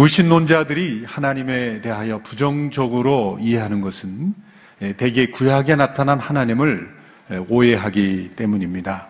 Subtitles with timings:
[0.00, 4.32] 무신론자들이 하나님에 대하여 부정적으로 이해하는 것은
[4.80, 6.88] 예, 대개 구약에 나타난 하나님을
[7.32, 9.08] 예, 오해하기 때문입니다.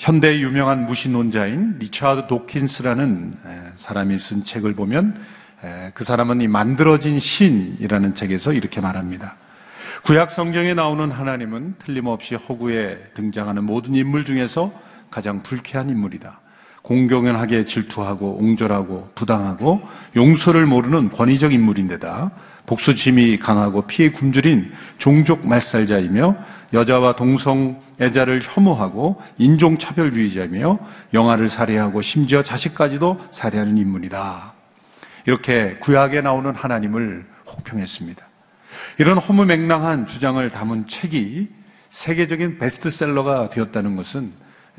[0.00, 5.14] 현대의 유명한 무신론자인 리차드 도킨스라는 예, 사람이 쓴 책을 보면
[5.62, 9.36] 예, 그 사람은 이 만들어진 신이라는 책에서 이렇게 말합니다.
[10.06, 14.72] 구약 성경에 나오는 하나님은 틀림없이 허구에 등장하는 모든 인물 중에서
[15.12, 16.40] 가장 불쾌한 인물이다.
[16.84, 19.80] 공경연하게 질투하고 옹졸하고 부당하고
[20.16, 22.30] 용서를 모르는 권위적 인물인데다
[22.66, 26.36] 복수심이 강하고 피해 굶주린 종족 말살자이며
[26.74, 30.78] 여자와 동성애자를 혐오하고 인종차별주의자이며
[31.14, 34.52] 영아를 살해하고 심지어 자식까지도 살해하는 인물이다.
[35.26, 38.26] 이렇게 구약에 나오는 하나님을 혹평했습니다.
[38.98, 41.48] 이런 허무맹랑한 주장을 담은 책이
[41.90, 44.32] 세계적인 베스트셀러가 되었다는 것은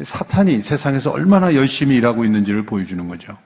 [0.03, 3.38] 사탄이 세상에서 얼마나 열심히 일하고 있는지를 보여주는 거죠.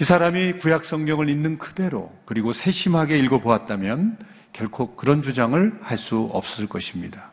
[0.00, 4.18] 이 사람이 구약 성경을 읽는 그대로 그리고 세심하게 읽어보았다면
[4.52, 7.32] 결코 그런 주장을 할 수 없을 것입니다.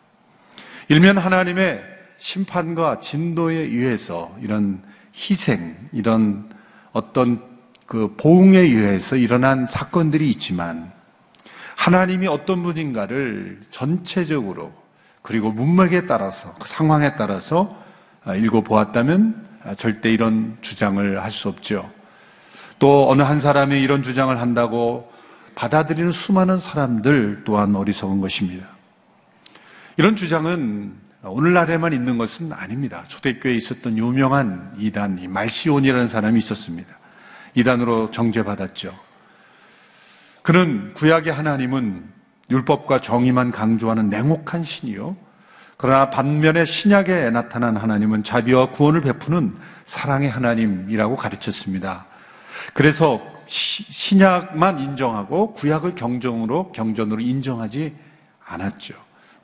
[0.89, 1.81] 일면 하나님의
[2.17, 4.81] 심판과 진도에 의해서 이런
[5.13, 6.49] 희생, 이런
[6.91, 7.41] 어떤
[7.85, 10.91] 그 보응에 의해서 일어난 사건들이 있지만
[11.75, 14.73] 하나님이 어떤 분인가를 전체적으로
[15.21, 17.84] 그리고 문맥에 따라서 그 상황에 따라서
[18.33, 19.45] 읽어보았다면
[19.77, 21.89] 절대 이런 주장을 할 수 없죠.
[22.79, 25.11] 또 어느 한 사람이 이런 주장을 한다고
[25.55, 28.67] 받아들이는 수많은 사람들 또한 어리석은 것입니다.
[29.97, 33.03] 이런 주장은 오늘날에만 있는 것은 아닙니다.
[33.07, 36.93] 초대교회에 있었던 유명한 이단, 이 말시온이라는 사람이 있었습니다.
[37.55, 38.93] 이단으로 정죄받았죠.
[40.43, 42.03] 그는 구약의 하나님은
[42.51, 45.15] 율법과 정의만 강조하는 냉혹한 신이요.
[45.77, 49.55] 그러나 반면에 신약에 나타난 하나님은 자비와 구원을 베푸는
[49.85, 52.05] 사랑의 하나님이라고 가르쳤습니다.
[52.73, 57.95] 그래서 신약만 인정하고 구약을 경정으로 경전으로 인정하지
[58.45, 58.93] 않았죠.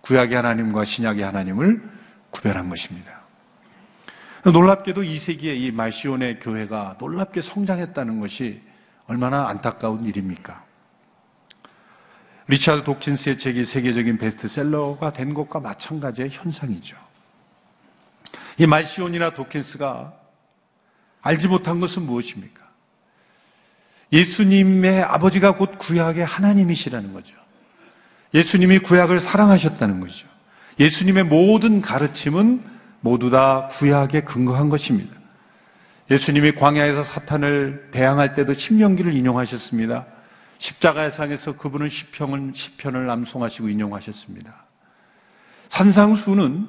[0.01, 1.81] 구약의 하나님과 신약의 하나님을
[2.31, 3.21] 구별한 것입니다.
[4.43, 8.61] 놀랍게도 2세기에 이 말시온의 교회가 놀랍게 성장했다는 것이
[9.05, 10.63] 얼마나 안타까운 일입니까?
[12.51, 16.97] 리차드 도킨스의 책이 세계적인 베스트셀러가 된 것과 마찬가지의 현상이죠.
[18.57, 20.13] 이 말시온이나 도킨스가
[21.21, 22.61] 알지 못한 것은 무엇입니까?
[24.11, 27.33] 예수님의 아버지가 곧 구약의 하나님이시라는 거죠.
[28.33, 30.27] 예수님이 구약을 사랑하셨다는 거죠.
[30.77, 32.65] 예수님의 모든 가르침은
[32.99, 35.15] 모두 다 구약에 근거한 것입니다.
[36.09, 40.05] 예수님이 광야에서 사탄을 대항할 때도 신명기를 인용하셨습니다.
[40.61, 44.65] 십자가의 상에서 그분은 시편을, 시편을 남송하시고 인용하셨습니다.
[45.69, 46.67] 산상수는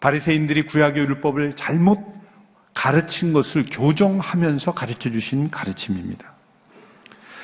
[0.00, 1.98] 바리새인들이 구약의 율법을 잘못
[2.74, 6.32] 가르친 것을 교정하면서 가르쳐 주신 가르침입니다.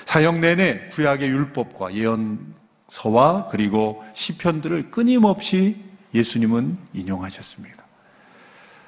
[0.07, 5.83] 사역 내내 구약의 율법과 예언서와 그리고 시편들을 끊임없이
[6.15, 7.83] 예수님은 인용하셨습니다.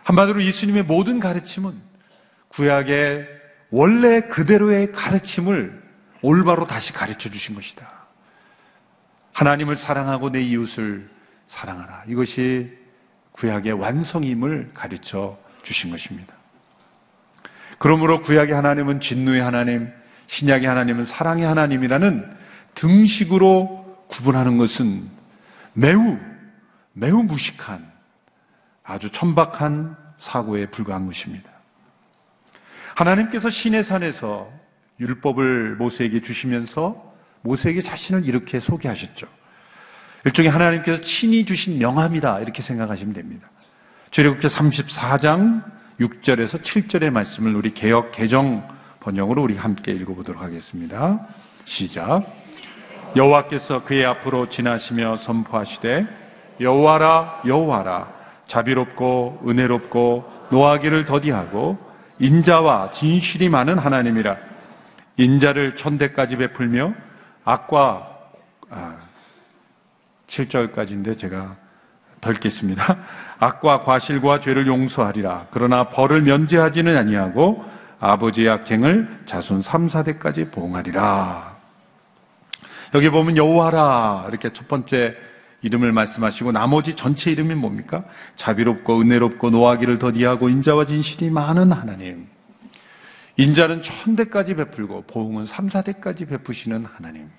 [0.04, 1.72] 한마디로 예수님의 모든 가르침은
[2.48, 3.26] 구약의
[3.72, 5.85] 원래 그대로의 가르침을
[6.22, 7.88] 올바로 다시 가르쳐 주신 것이다.
[9.32, 11.08] 하나님을 사랑하고 내 이웃을
[11.48, 12.04] 사랑하라.
[12.08, 12.76] 이것이
[13.32, 16.34] 구약의 완성임을 가르쳐 주신 것입니다.
[17.78, 19.92] 그러므로 구약의 하나님은 진노의 하나님,
[20.28, 22.32] 신약의 하나님은 사랑의 하나님이라는
[22.74, 25.08] 등식으로 구분하는 것은
[25.74, 26.18] 매우,
[26.94, 27.84] 매우 무식한
[28.82, 31.50] 아주 천박한 사고에 불과한 것입니다.
[32.94, 34.50] 하나님께서 신의 산에서
[35.00, 37.02] 율법을 모세에게 주시면서
[37.42, 39.26] 모세에게 자신을 이렇게 소개하셨죠.
[40.24, 43.48] 일종의 하나님께서 친히 주신 명함이다 이렇게 생각하시면 됩니다.
[44.10, 45.62] 출애굽기 34장
[46.00, 48.66] 6절에서 7절의 말씀을 우리 개혁 개정
[49.00, 51.26] 번역으로 우리 함께 읽어보도록 하겠습니다.
[51.64, 52.24] 시작.
[53.16, 56.06] 여호와께서 그의 앞으로 지나시며 선포하시되
[56.60, 58.12] 여호와라 여호와라
[58.46, 61.78] 자비롭고 은혜롭고 노하기를 더디하고
[62.18, 64.36] 인자와 진실이 많은 하나님이라
[65.16, 66.94] 인자를 천대까지 베풀며
[67.44, 68.18] 악과
[68.70, 68.96] 아,
[70.26, 71.56] 7절까지인데 제가
[72.20, 72.96] 덜겠습니다.
[73.38, 75.48] 악과 과실과 죄를 용서하리라.
[75.50, 77.64] 그러나 벌을 면제하지는 아니하고
[78.00, 81.56] 아버지의 악행을 자손 3, 4대까지 보응하리라.
[82.94, 85.16] 여기 보면 여호와라 이렇게 첫 번째
[85.62, 88.04] 이름을 말씀하시고 나머지 전체 이름이 뭡니까?
[88.36, 92.26] 자비롭고 은혜롭고 노하기를 더디하고 인자와 진실이 많은 하나님.
[93.36, 97.30] 인자는 천대까지 베풀고 보응은 삼사대까지 베푸시는 하나님.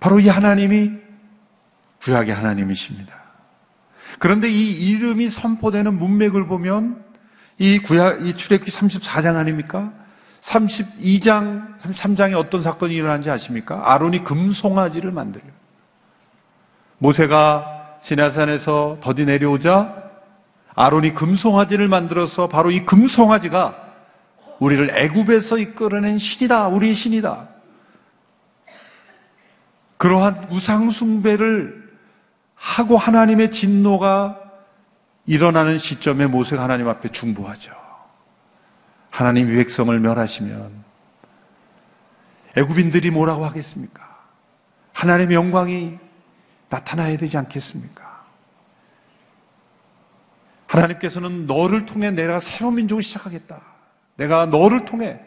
[0.00, 0.90] 바로 이 하나님이
[2.02, 3.14] 구약의 하나님이십니다.
[4.18, 7.02] 그런데 이 이름이 선포되는 문맥을 보면
[7.58, 9.92] 이 구약 이 출애굽기 34장 아닙니까?
[10.42, 13.92] 32장, 33장에 어떤 사건이 일어난지 아십니까?
[13.92, 15.50] 아론이 금송아지를 만들어요.
[16.98, 20.02] 모세가 시내산에서 더디 내려오자
[20.74, 23.81] 아론이 금송아지를 만들어서 바로 이 금송아지가
[24.62, 26.68] 우리를 애굽에서 이끌어낸 신이다.
[26.68, 27.48] 우리의 신이다.
[29.96, 31.82] 그러한 우상숭배를
[32.54, 34.38] 하고 하나님의 진노가
[35.26, 37.72] 일어나는 시점에 모세가 하나님 앞에 중보하죠.
[39.10, 40.84] 하나님 이 백성을 멸하시면
[42.56, 44.16] 애굽인들이 뭐라고 하겠습니까?
[44.92, 45.98] 하나님의 영광이
[46.68, 48.26] 나타나야 되지 않겠습니까?
[50.68, 53.71] 하나님께서는 너를 통해 내가 새로운 민족을 시작하겠다.
[54.16, 55.20] 내가 너를 통해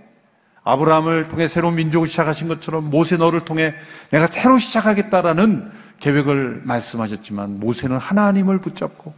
[0.64, 3.74] 아브라함을 통해 새로운 민족을 시작하신 것처럼 모세 너를 통해
[4.10, 9.14] 내가 새로 시작하겠다라는 계획을 말씀하셨지만 모세는 하나님을 붙잡고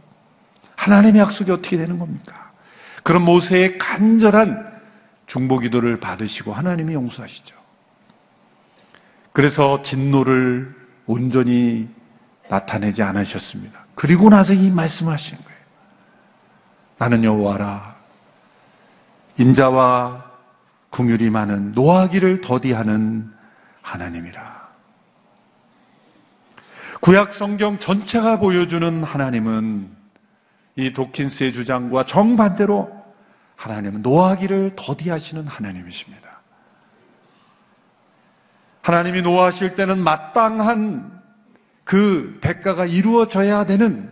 [0.76, 2.52] 하나님의 약속이 어떻게 되는 겁니까?
[3.02, 4.68] 그런 모세의 간절한
[5.26, 7.56] 중보 기도를 받으시고 하나님이 용서하시죠.
[9.32, 10.74] 그래서 진노를
[11.06, 11.88] 온전히
[12.48, 13.86] 나타내지 않으셨습니다.
[13.94, 15.58] 그리고 나서 이 말씀을 하시는 거예요.
[16.98, 17.87] 나는 여호와라
[19.38, 20.24] 인자와
[20.90, 23.30] 궁율이 많은 노하기를 더디하는
[23.82, 24.68] 하나님이라.
[27.00, 29.88] 구약 성경 전체가 보여주는 하나님은
[30.76, 32.90] 이 도킨스의 주장과 정반대로
[33.56, 36.28] 하나님은 노하기를 더디하시는 하나님이십니다.
[38.82, 41.20] 하나님이 노하실 때는 마땅한
[41.84, 44.10] 그 대가가 이루어져야 되는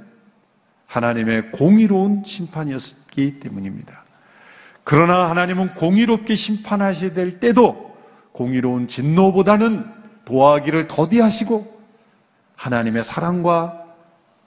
[0.86, 4.05] 하나님의 공의로운 심판이었기 때문입니다.
[4.88, 7.96] 그러나 하나님은 공의롭게 심판하셔야 될 때도
[8.32, 9.84] 공의로운 진노보다는
[10.24, 11.82] 도하기를 더디하시고
[12.54, 13.84] 하나님의 사랑과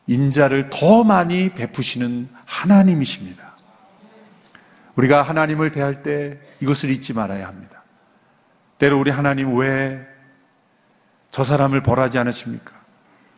[0.07, 3.57] 인자를 더 많이 베푸시는 하나님이십니다.
[4.95, 7.83] 우리가 하나님을 대할 때 이것을 잊지 말아야 합니다.
[8.79, 10.09] 때로 우리 하나님 왜
[11.31, 12.73] 저 사람을 벌하지 않으십니까?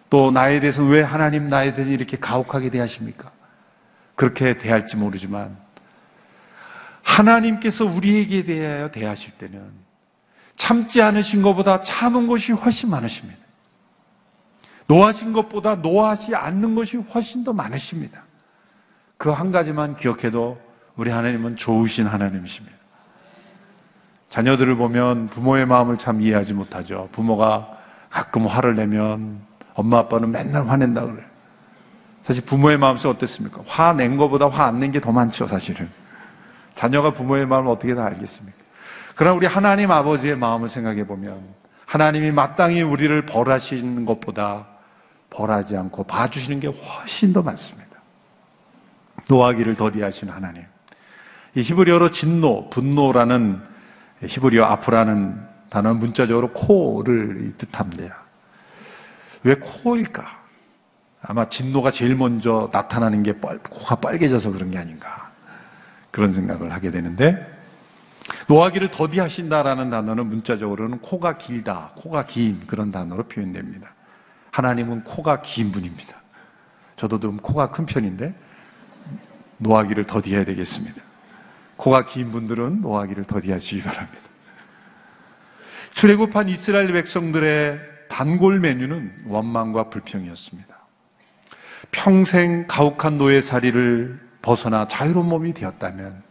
[0.10, 3.32] 또 나에 대해서 왜 하나님 나에 대해서 이렇게 가혹하게 대하십니까?
[4.16, 5.58] 그렇게 대할지 모르지만
[7.04, 9.62] 하나님께서 우리에게 대하여 대하실 때는
[10.56, 13.40] 참지 않으신 것보다 참은 것이 훨씬 많으십니다.
[14.88, 18.24] 노하신 것보다 노하지 않는 것이 훨씬 더 많으십니다.
[19.18, 20.60] 그 한 가지만 기억해도
[20.96, 22.76] 우리 하나님은 좋으신 하나님이십니다.
[24.30, 27.10] 자녀들을 보면 부모의 마음을 참 이해하지 못하죠.
[27.12, 27.78] 부모가
[28.10, 29.42] 가끔 화를 내면
[29.74, 31.26] 엄마 아빠는 맨날 화낸다 그래요.
[32.24, 33.64] 사실 부모의 마음이 어땠습니까?
[33.66, 35.90] 화낸 것보다 화 안 낸 게 더 많죠, 사실은.
[36.82, 38.58] 자녀가 부모의 마음을 어떻게 다 알겠습니까?
[39.16, 41.44] 그러나 우리 하나님 아버지의 마음을 생각해 보면
[41.86, 44.66] 하나님이 마땅히 우리를 벌하시는 것보다
[45.30, 47.92] 벌하지 않고 봐주시는 게 훨씬 더 많습니다.
[49.30, 50.64] 노하기를 더디하신 하나님.
[51.54, 53.62] 이 히브리어로 진노, 분노라는
[54.26, 55.40] 히브리어 아프라는
[55.70, 58.24] 단어는 문자적으로 코를 뜻합니다.
[59.44, 60.42] 왜 코일까?
[61.22, 65.21] 아마 진노가 제일 먼저 나타나는 게 빨, 코가 빨개져서 그런 게 아닌가.
[66.12, 67.48] 그런 생각을 하게 되는데,
[68.48, 73.94] 노하기를 더디하신다라는 단어는 문자적으로는 코가 길다, 코가 긴 그런 단어로 표현됩니다.
[74.52, 76.16] 하나님은 코가 긴 분입니다.
[76.98, 78.36] 저도 좀 코가 큰 편인데,
[79.58, 81.02] 노하기를 더디해야 되겠습니다.
[81.78, 84.20] 코가 긴 분들은 노하기를 더디하시기 바랍니다.
[85.94, 90.76] 출애굽한 이스라엘 백성들의 단골 메뉴는 원망과 불평이었습니다.
[91.92, 96.24] 평생 가혹한 노예살이를 벗어나 자유로운 몸이 되었다면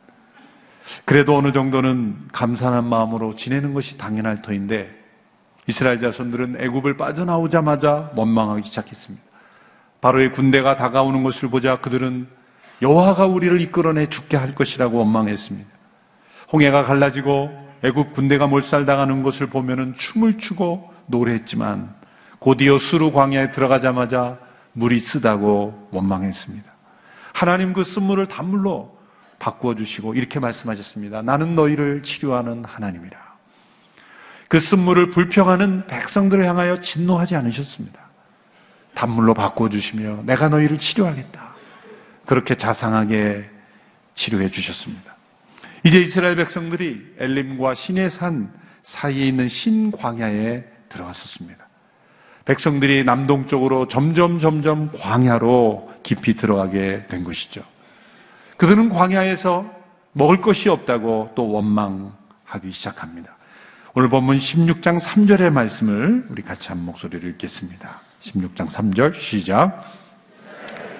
[1.05, 4.91] 그래도 어느 정도는 감사한 마음으로 지내는 것이 당연할 터인데
[5.67, 9.25] 이스라엘 자손들은 애굽을 빠져나오자마자 원망하기 시작했습니다.
[10.01, 12.27] 바로의 군대가 다가오는 것을 보자 그들은
[12.83, 15.69] 여호와가 우리를 이끌어내 죽게 할 것이라고 원망했습니다.
[16.53, 17.51] 홍해가 갈라지고
[17.85, 21.95] 애굽 군대가 몰살당하는 것을 보면은 춤을 추고 노래했지만
[22.39, 24.39] 곧이어 수루 광야에 들어가자마자
[24.73, 26.80] 물이 쓰다고 원망했습니다.
[27.41, 28.99] 하나님 그 쓴물을 단물로
[29.39, 31.23] 바꾸어 주시고 이렇게 말씀하셨습니다.
[31.23, 33.17] 나는 너희를 치료하는 하나님이라.
[34.49, 37.99] 그 쓴물을 불평하는 백성들을 향하여 진노하지 않으셨습니다.
[38.95, 41.55] 단물로 바꾸어 주시며 내가 너희를 치료하겠다.
[42.27, 43.49] 그렇게 자상하게
[44.15, 45.17] 치료해 주셨습니다.
[45.87, 51.70] 이제 이스라엘 백성들이 엘림과 신의 산 사이에 있는 신광야에 들어갔었습니다.
[52.45, 57.63] 백성들이 남동쪽으로 점점 점점 광야로 깊이 들어가게 된 것이죠.
[58.57, 59.71] 그들은 광야에서
[60.13, 63.37] 먹을 것이 없다고 또 원망하기 시작합니다.
[63.95, 68.01] 오늘 본문 16장 3절의 말씀을 우리 같이 한 목소리를 읽겠습니다.
[68.23, 69.85] 16장 3절 시작.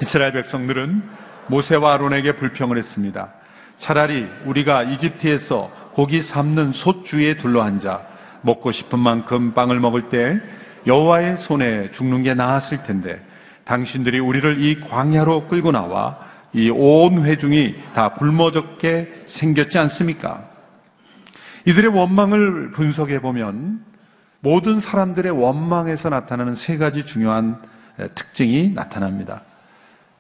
[0.03, 1.03] 이스라엘 백성들은
[1.49, 3.33] 모세와 아론에게 불평을 했습니다.
[3.79, 8.03] 차라리 우리가 이집트에서 고기 삶는 솥 주위에 둘러앉아
[8.43, 10.41] 먹고 싶은 만큼 빵을 먹을 때
[10.87, 13.21] 여호와의 손에 죽는 게 나았을 텐데
[13.65, 16.19] 당신들이 우리를 이 광야로 끌고 나와
[16.53, 20.49] 이 온 회중이 다 굶어 죽게 생겼지 않습니까?
[21.67, 23.85] 이들의 원망을 분석해 보면
[24.41, 27.61] 모든 사람들의 원망에서 나타나는 세 가지 중요한
[28.15, 29.43] 특징이 나타납니다.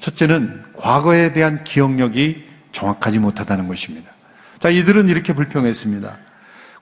[0.00, 4.10] 첫째는 과거에 대한 기억력이 정확하지 못하다는 것입니다.
[4.60, 6.16] 자, 이들은 이렇게 불평했습니다.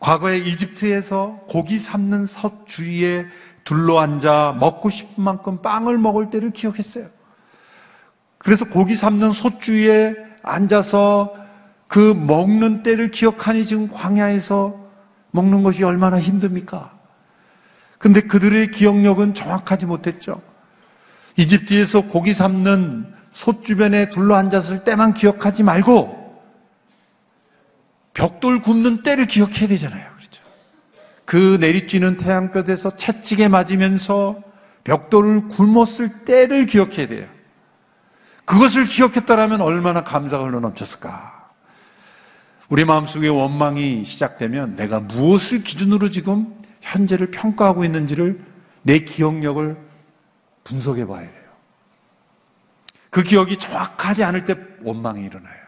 [0.00, 3.26] 과거에 이집트에서 고기 삶는 솥 주위에
[3.68, 7.06] 둘러앉아 먹고 싶은 만큼 빵을 먹을 때를 기억했어요.
[8.38, 11.34] 그래서 고기 삶는 솥 주위에 앉아서
[11.86, 14.74] 그 먹는 때를 기억하니 지금 광야에서
[15.32, 16.92] 먹는 것이 얼마나 힘듭니까?
[17.98, 20.40] 근데 그들의 기억력은 정확하지 못했죠.
[21.36, 26.16] 이집트에서 고기 삶는 솥 주변에 둘러앉았을 때만 기억하지 말고
[28.14, 30.07] 벽돌 굽는 때를 기억해야 되잖아요.
[31.28, 34.42] 그 내리쬐는 태양볕에서 채찍에 맞으면서
[34.84, 37.28] 벽돌을 굶었을 때를 기억해야 돼요.
[38.46, 41.50] 그것을 기억했다라면 얼마나 감사가 흘러넘쳤을까.
[42.70, 46.46] 우리 마음속에 원망이 시작되면 내가 무엇을 기준으로 지금
[46.80, 48.42] 현재를 평가하고 있는지를
[48.80, 49.76] 내 기억력을
[50.64, 51.50] 분석해 봐야 돼요.
[53.10, 55.58] 그 기억이 정확하지 않을 때 원망이 일어나요.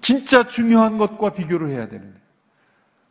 [0.00, 2.21] 진짜 중요한 것과 비교를 해야 되는데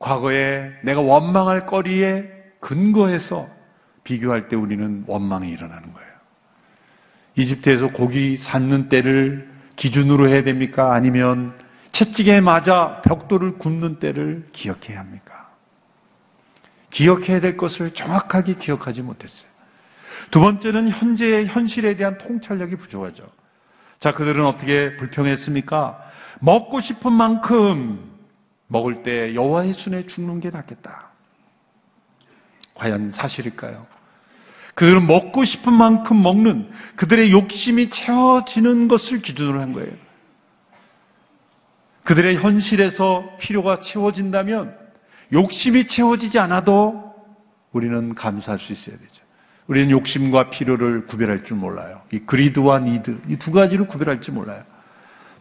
[0.01, 2.29] 과거에 내가 원망할 거리에
[2.60, 3.48] 근거해서
[4.03, 6.12] 비교할 때 우리는 원망이 일어나는 거예요.
[7.36, 10.93] 이집트에서 고기 삶는 때를 기준으로 해야 됩니까?
[10.93, 11.58] 아니면
[11.91, 15.50] 채찍에 맞아 벽돌을 굽는 때를 기억해야 합니까?
[16.89, 19.50] 기억해야 될 것을 정확하게 기억하지 못했어요.
[20.31, 23.29] 두 번째는 현재의 현실에 대한 통찰력이 부족하죠.
[24.00, 25.98] 자, 그들은 어떻게 불평했습니까?
[26.39, 28.11] 먹고 싶은 만큼
[28.72, 31.10] 먹을 때 여호와의 손에 죽는 게 낫겠다.
[32.75, 33.86] 과연 사실일까요?
[34.75, 39.92] 그들은 먹고 싶은 만큼 먹는 그들의 욕심이 채워지는 것을 기준으로 한 거예요.
[42.06, 44.75] 그들의 현실에서 필요가 채워진다면
[45.34, 47.13] 욕심이 채워지지 않아도
[47.74, 49.24] 우리는 감사할 수 있어야 되죠.
[49.68, 52.01] 우리는 욕심과 필요를 구별할 줄 몰라요.
[52.13, 54.63] 이 그리드와 니드, 이 두 가지를 구별할 줄 몰라요.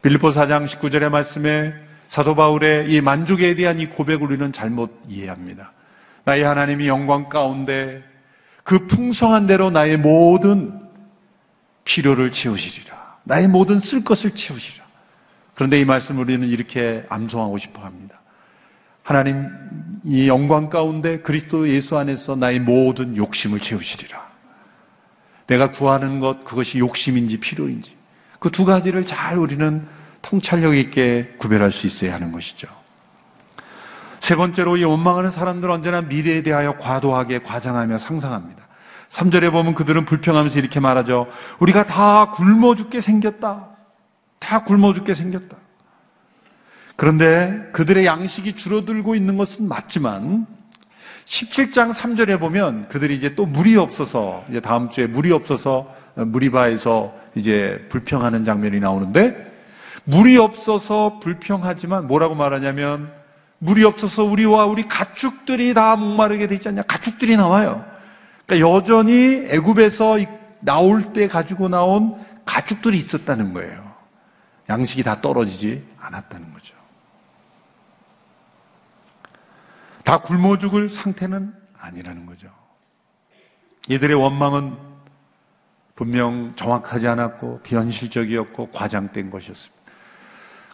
[0.02, 5.72] 빌리포 4장 19절의 말씀에 사도 바울의 이 만족에 대한 이 고백을 우리는 잘못 이해합니다.
[6.24, 8.02] 나의 하나님이 영광 가운데
[8.64, 10.80] 그 풍성한 대로 나의 모든
[11.84, 13.18] 필요를 채우시리라.
[13.24, 14.84] 나의 모든 쓸 것을 채우시리라.
[15.54, 18.20] 그런데 이 말씀을 우리는 이렇게 암송하고 싶어 합니다.
[19.04, 19.48] 하나님
[20.04, 24.30] 이 영광 가운데 그리스도 예수 안에서 나의 모든 욕심을 채우시리라.
[25.46, 27.92] 내가 구하는 것 그것이 욕심인지 필요인지
[28.40, 29.86] 그 두 가지를 잘 우리는
[30.22, 32.68] 통찰력 있게 구별할 수 있어야 하는 것이죠.
[34.20, 38.62] 세 번째로 이 원망하는 사람들은 언제나 미래에 대하여 과도하게 과장하며 상상합니다.
[39.10, 41.26] 3절에 보면 그들은 불평하면서 이렇게 말하죠.
[41.58, 43.66] 우리가 다 굶어 죽게 생겼다.
[44.38, 45.56] 다 굶어 죽게 생겼다.
[46.96, 50.46] 그런데 그들의 양식이 줄어들고 있는 것은 맞지만
[51.24, 57.86] 17장 3절에 보면 그들이 이제 또 물이 없어서 이제 다음 주에 물이 없어서 무리바에서 이제
[57.88, 59.49] 불평하는 장면이 나오는데
[60.04, 63.12] 물이 없어서 불평하지만 뭐라고 말하냐면
[63.58, 67.84] 물이 없어서 우리와 우리 가축들이 다 목마르게 되지 않냐 가축들이 나와요.
[68.46, 70.18] 그러니까 여전히 애굽에서
[70.60, 73.90] 나올 때 가지고 나온 가축들이 있었다는 거예요.
[74.68, 76.74] 양식이 다 떨어지지 않았다는 거죠.
[80.04, 82.48] 다 굶어 죽을 상태는 아니라는 거죠.
[83.88, 84.76] 이들의 원망은
[85.94, 89.79] 분명 정확하지 않았고 비현실적이었고 과장된 것이었습니다.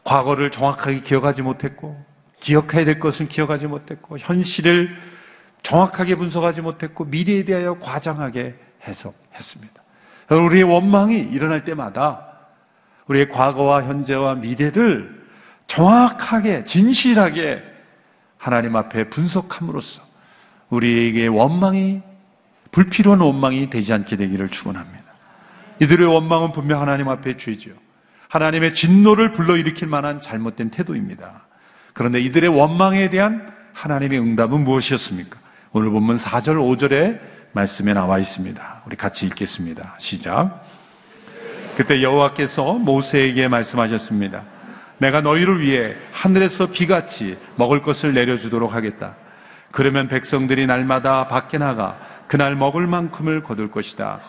[0.06, 2.00] 과거를 정확하게 기억하지 못했고
[2.40, 4.96] 기억해야 될 것은 기억하지 못했고 현실을
[5.62, 8.54] 정확하게 분석하지 못했고 미래에 대하여 과장하게
[8.86, 9.82] 해석했습니다.
[10.30, 12.24] 우리의 원망이 일어날 때마다
[13.08, 15.26] 우리의 과거와 현재와 미래를
[15.66, 17.64] 정확하게 진실하게
[18.38, 20.02] 하나님 앞에 분석함으로써
[20.70, 22.02] 우리에게 원망이
[22.70, 25.04] 불필요한 원망이 되지 않게 되기를 축원합니다.
[25.82, 27.74] 이들의 원망은 분명 하나님 앞에 죄지요.
[28.28, 31.46] 하나님의 진노를 불러일으킬 만한 잘못된 태도입니다.
[31.92, 35.38] 그런데 이들의 원망에 대한 하나님의 응답은 무엇이었습니까?
[35.72, 37.20] 오늘 본문 4절, 5절에
[37.52, 38.82] 말씀에 나와 있습니다.
[38.86, 39.94] 우리 같이 읽겠습니다.
[39.98, 40.64] 시작.
[41.76, 44.42] 그때 여호와께서 모세에게 말씀하셨습니다.
[44.98, 49.14] 내가 너희를 위해 하늘에서 비같이 먹을 것을 내려주도록 하겠다.
[49.72, 54.20] 그러면 백성들이 날마다 밖에 나가 그날 먹을 만큼을 거둘 것이다.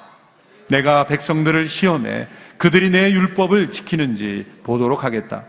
[0.70, 2.28] 내가 백성들을 시험해
[2.58, 5.46] 그들이 내 율법을 지키는지 보도록 하겠다.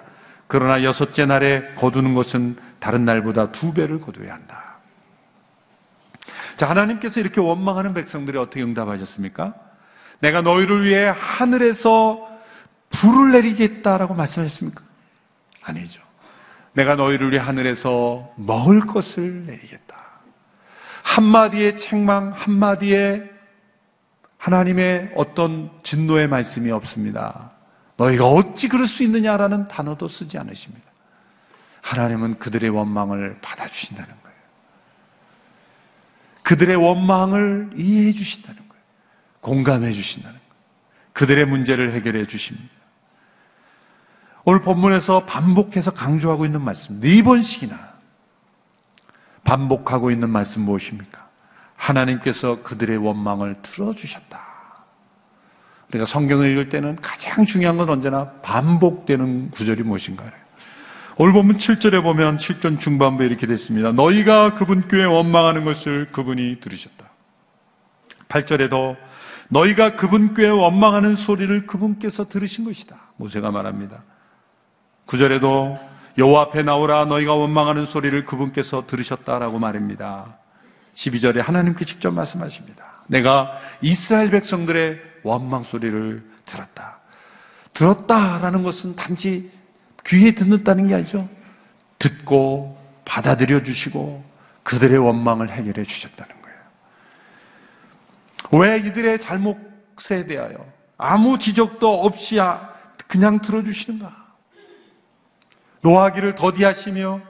[0.46, 4.78] 그러나 여섯째 날에 거두는 것은 다른 날보다 두 배를 거두어야 한다.
[6.56, 9.54] 자, 하나님께서 이렇게 원망하는 백성들이 어떻게 응답하셨습니까?
[10.20, 12.26] 내가 너희를 위해 하늘에서
[12.90, 14.82] 불을 내리겠다라고 말씀하셨습니까?
[15.62, 16.00] 아니죠.
[16.72, 19.96] 내가 너희를 위해 하늘에서 먹을 것을 내리겠다.
[21.02, 23.37] 한마디의 책망, 한마디의
[24.38, 27.52] 하나님의 어떤 진노의 말씀이 없습니다.
[27.96, 30.88] 너희가 어찌 그럴 수 있느냐라는 단어도 쓰지 않으십니다.
[31.82, 34.38] 하나님은 그들의 원망을 받아주신다는 거예요.
[36.44, 38.82] 그들의 원망을 이해해 주신다는 거예요.
[39.40, 40.52] 공감해 주신다는 거예요.
[41.12, 42.68] 그들의 문제를 해결해 주십니다.
[44.44, 47.76] 오늘 본문에서 반복해서 강조하고 있는 말씀, 네 번씩이나
[49.44, 51.27] 반복하고 있는 말씀 무엇입니까?
[51.78, 54.48] 하나님께서 그들의 원망을 들어주셨다.
[55.88, 60.30] 우리가 성경을 읽을 때는 가장 중요한 건 언제나 반복되는 구절이 무엇인가요?
[61.16, 63.92] 오늘 보면 7절에 보면 7절 중반부에 이렇게 됐습니다.
[63.92, 67.06] 너희가 그분께 원망하는 것을 그분이 들으셨다.
[68.28, 68.96] 8절에도
[69.48, 72.96] 너희가 그분께 원망하는 소리를 그분께서 들으신 것이다.
[73.16, 74.02] 모세가 말합니다.
[75.06, 75.78] 9절에도
[76.18, 80.36] 여호와 앞에 나오라 너희가 원망하는 소리를 그분께서 들으셨다라고 말입니다.
[80.98, 82.84] 12절에 하나님께 직접 말씀하십니다.
[83.06, 86.98] 내가 이스라엘 백성들의 원망 소리를 들었다.
[87.74, 89.50] 들었다라는 것은 단지
[90.06, 91.28] 귀에 듣는다는 게 아니죠.
[91.98, 94.24] 듣고 받아들여 주시고
[94.64, 96.58] 그들의 원망을 해결해 주셨다는 거예요.
[98.62, 102.38] 왜 이들의 잘못에 대하여 아무 지적도 없이
[103.06, 104.26] 그냥 들어주시는가?
[105.82, 107.27] 노하기를 더디하시며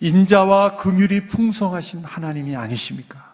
[0.00, 3.30] 인자와 긍휼이 풍성하신 하나님이 아니십니까?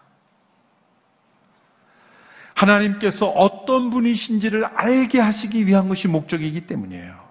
[2.53, 7.27] 하나님께서 어떤 분이신지를 알게 하시기 위한 것이 목적이기 때문이에요.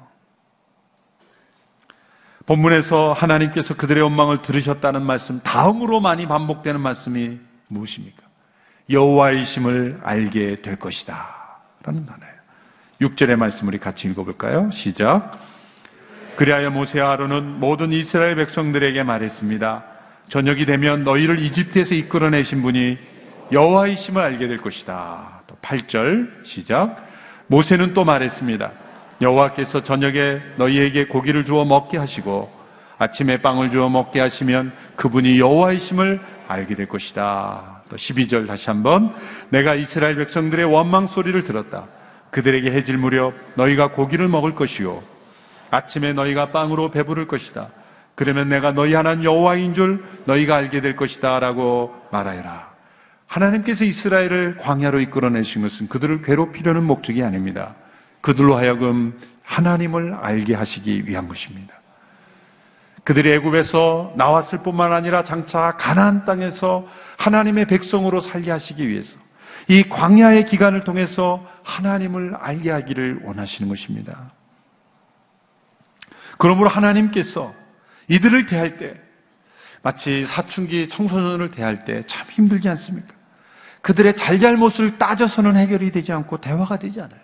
[2.47, 8.23] 본문에서 하나님께서 그들의 원망을 들으셨다는 말씀, 다음으로 많이 반복되는 말씀이 무엇입니까?
[8.89, 11.27] 여호와이심을 알게 될 것이다.
[11.83, 12.37] 라는 단어예요.
[13.01, 14.71] 6절의 말씀 우리 같이 읽어볼까요?
[14.71, 15.39] 시작.
[16.37, 19.85] 그리하여 모세와 아론은 모든 이스라엘 백성들에게 말했습니다.
[20.29, 22.99] 저녁이 되면 너희를 이집트에서 이끌어내신 분이
[23.53, 25.43] 여호와이심을 알게 될 것이다.
[25.47, 26.97] 또 8절 시작.
[27.47, 28.71] 모세는 또 말했습니다.
[29.23, 32.53] 여호와께서 저녁에 너희에게 고기를 주어 먹게 하시고
[32.99, 37.83] 아침에 빵을 주어 먹게 하시면 그분이 여호와이심을 알게 될 것이다.
[37.89, 39.15] 또 12절 다시 한번
[39.51, 41.87] 내가 이스라엘 백성들의 원망 소리를 들었다.
[42.31, 45.16] 그들에게 해질 무렵 너희가 고기를 먹을 것이요
[45.71, 47.69] 아침에 너희가 빵으로 배부를 것이다.
[48.15, 52.71] 그러면 내가 너희 하나님 여호와인 줄 너희가 알게 될 것이다라고 말하여라.
[53.27, 57.75] 하나님께서 이스라엘을 광야로 이끌어내신 것은 그들을 괴롭히려는 목적이 아닙니다.
[58.21, 61.75] 그들로 하여금 하나님을 알게 하시기 위한 것입니다.
[63.05, 69.17] 그들이 애굽에서 나왔을 뿐만 아니라 장차 가나안 땅에서 하나님의 백성으로 살게 하시기 위해서
[69.69, 74.31] 이 광야의 기간을 통해서 하나님을 알게 하기를 원하시는 것입니다.
[76.39, 77.53] 그러므로 하나님께서
[78.09, 79.01] 이들을 대할 때
[79.83, 83.15] 마치 사춘기 청소년을 대할 때 참 힘들지 않습니까?
[83.83, 87.21] 그들의 잘잘못을 따져서는 해결이 되지 않고 대화가 되지 않아요.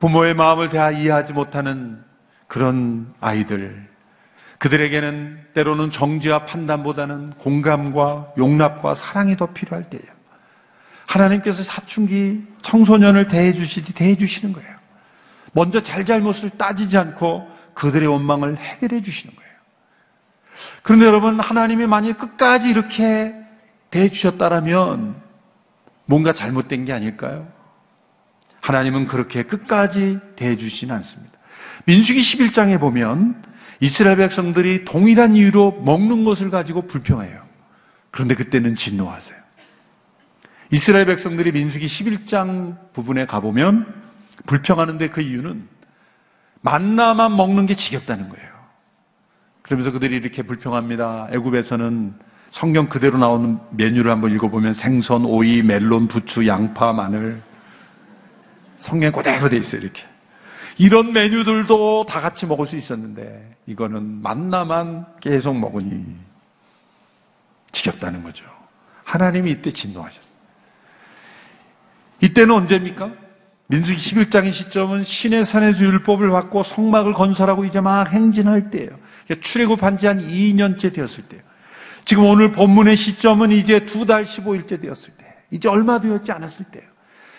[0.00, 2.02] 부모의 마음을 대하 이해하지 못하는
[2.46, 3.88] 그런 아이들,
[4.58, 10.04] 그들에게는 때로는 정지와 판단보다는 공감과 용납과 사랑이 더 필요할 때예요.
[11.06, 14.74] 하나님께서 사춘기 청소년을 대해 주시지 대해 주시는 거예요.
[15.52, 19.50] 먼저 잘잘못을 따지지 않고 그들의 원망을 해결해 주시는 거예요.
[20.82, 23.34] 그런데 여러분, 하나님이 만일 끝까지 이렇게
[23.90, 25.16] 대해주셨다라면
[26.06, 27.48] 뭔가 잘못된 게 아닐까요?
[28.60, 31.38] 하나님은 그렇게 끝까지 대해주시진 않습니다.
[31.86, 33.42] 민수기 11장에 보면
[33.80, 37.42] 이스라엘 백성들이 동일한 이유로 먹는 것을 가지고 불평해요.
[38.10, 39.36] 그런데 그때는 진노하세요.
[40.70, 44.02] 이스라엘 백성들이 민수기 11장 부분에 가보면
[44.46, 45.68] 불평하는데 그 이유는
[46.64, 48.48] 만나만 먹는 게 지겹다는 거예요.
[49.62, 51.28] 그러면서 그들이 이렇게 불평합니다.
[51.30, 52.14] 애굽에서는
[52.52, 57.42] 성경 그대로 나오는 메뉴를 한번 읽어보면 생선, 오이, 멜론, 부추, 양파, 마늘
[58.78, 59.82] 성경 그대로 돼 있어요.
[59.82, 60.02] 이렇게
[60.78, 66.16] 이런 메뉴들도 다 같이 먹을 수 있었는데 이거는 만나만 계속 먹으니
[67.72, 68.44] 지겹다는 거죠.
[69.04, 70.34] 하나님이 이때 진노하셨어요.
[72.22, 73.23] 이때는 언제입니까?
[73.68, 78.90] 민수기 11장의 시점은 신의 산에서 율법을 받고 성막을 건설하고 이제 막 행진할 때예요.
[79.26, 81.42] 그러니까 출애굽한 지 한 2년째 되었을 때예요.
[82.04, 86.86] 지금 오늘 본문의 시점은 이제 두 달 15일째 되었을 때, 이제 얼마 되었지 않았을 때예요.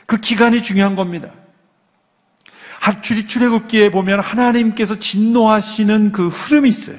[0.07, 1.29] 그 기간이 중요한 겁니다.
[2.79, 6.97] 한 출- 출애굽기에 보면 하나님께서 진노하시는 그 흐름이 있어요.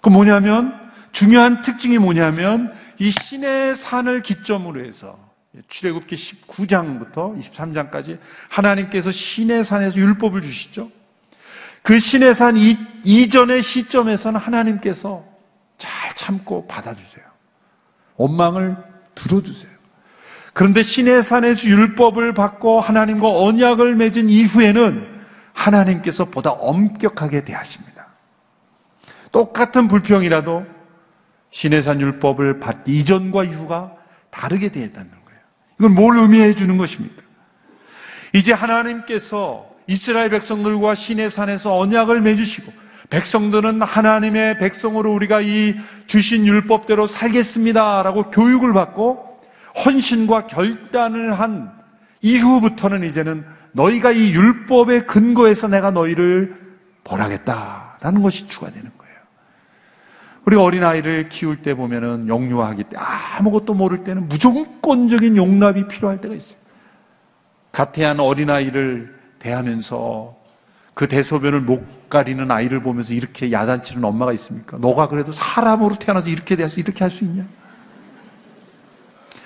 [0.00, 0.74] 그 뭐냐면
[1.12, 5.18] 중요한 특징이 뭐냐면 이 신의 산을 기점으로 해서
[5.68, 10.90] 출애굽기 19장부터 23장까지 하나님께서 신의 산에서 율법을 주시죠.
[11.82, 15.24] 그 신의 산 이, 이전의 시점에서는 하나님께서
[15.78, 17.24] 잘 참고 받아주세요.
[18.16, 18.76] 원망을
[19.14, 19.70] 들어주세요.
[20.52, 25.16] 그런데 신의 산에서 율법을 받고 하나님과 언약을 맺은 이후에는
[25.52, 28.06] 하나님께서 보다 엄격하게 대하십니다.
[29.32, 30.64] 똑같은 불평이라도
[31.50, 33.92] 신의 산 율법을 받 이전과 이후가
[34.30, 35.15] 다르게 대했다는.
[35.78, 37.22] 이건 뭘 의미해 주는 것입니까?
[38.32, 42.72] 이제 하나님께서 이스라엘 백성들과 신의 산에서 언약을 맺으시고
[43.10, 45.74] 백성들은 하나님의 백성으로 우리가 이
[46.06, 49.40] 주신 율법대로 살겠습니다라고 교육을 받고
[49.84, 51.70] 헌신과 결단을 한
[52.22, 56.56] 이후부터는 이제는 너희가 이 율법의 근거에서 내가 너희를
[57.04, 59.05] 벌하겠다라는 것이 추가되는 거예요.
[60.46, 66.58] 우리가 어린아이를 키울 때 보면은 영유아하기 때 아무것도 모를 때는 무조건적인 용납이 필요할 때가 있어요.
[67.72, 70.36] 가태한 어린아이를 대하면서
[70.94, 74.78] 그 대소변을 못 가리는 아이를 보면서 이렇게 야단치는 엄마가 있습니까?
[74.78, 77.44] 너가 그래도 사람으로 태어나서 이렇게 대해서 이렇게 할 수 있냐?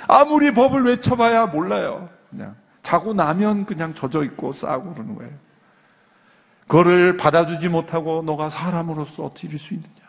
[0.06, 2.10] 아무리 법을 외쳐봐야 몰라요.
[2.28, 5.32] 그냥 자고 나면 그냥 젖어 있고 싸고 그러는 거예요.
[6.68, 9.99] 그거를 받아주지 못하고 너가 사람으로서 어떻게 이럴 수 있느냐?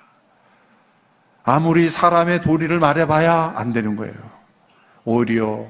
[1.43, 4.13] 아무리 사람의 도리를 말해봐야 안 되는 거예요.
[5.05, 5.65] 오히려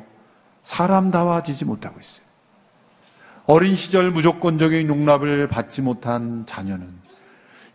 [0.64, 2.26] 사람다워지지 못하고 있어요.
[3.48, 6.88] 어린 시절 무조건적인 용납을 받지 못한 자녀는